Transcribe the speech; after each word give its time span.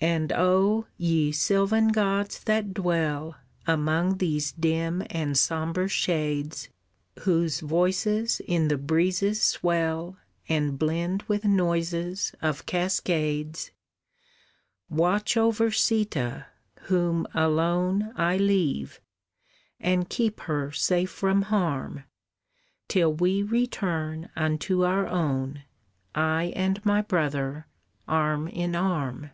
"And 0.00 0.30
oh 0.32 0.86
ye 0.96 1.32
sylvan 1.32 1.88
gods 1.88 2.44
that 2.44 2.72
dwell 2.74 3.36
Among 3.66 4.18
these 4.18 4.52
dim 4.52 5.02
and 5.10 5.36
sombre 5.36 5.88
shades, 5.88 6.68
Whose 7.20 7.58
voices 7.60 8.40
in 8.46 8.68
the 8.68 8.76
breezes 8.76 9.42
swell 9.42 10.18
And 10.48 10.78
blend 10.78 11.22
with 11.22 11.44
noises 11.46 12.32
of 12.40 12.66
cascades, 12.66 13.72
Watch 14.88 15.36
over 15.36 15.70
Sîta, 15.70 16.44
whom 16.82 17.26
alone 17.34 18.12
I 18.16 18.36
leave, 18.36 19.00
and 19.80 20.08
keep 20.08 20.40
her 20.40 20.70
safe 20.70 21.10
from 21.10 21.42
harm, 21.42 22.04
Till 22.86 23.14
we 23.14 23.42
return 23.42 24.28
unto 24.36 24.84
our 24.84 25.08
own, 25.08 25.64
I 26.14 26.52
and 26.54 26.84
my 26.84 27.02
brother, 27.02 27.66
arm 28.06 28.46
in 28.46 28.76
arm. 28.76 29.30